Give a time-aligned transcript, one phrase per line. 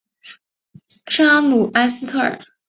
[1.05, 2.39] 圣阿卢埃斯特尔。